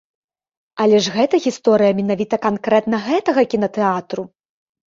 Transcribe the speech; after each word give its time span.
Але 0.85 0.97
ж 1.07 1.11
гэта 1.17 1.35
гісторыя 1.45 1.91
менавіта 1.99 2.35
канкрэтна 2.47 3.03
гэтага 3.09 3.41
кінатэатру! 3.53 4.23